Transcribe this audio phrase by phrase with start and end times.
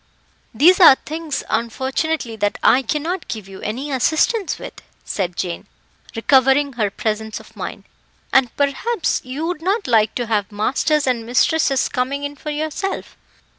[0.51, 5.67] "These are things, unfortunately, that I cannot give you any assistance with," said Jane,
[6.15, 7.83] recovering her presence of mind,
[8.33, 13.15] "and perhaps you would not like to have masters and mistresses coming in for yourself.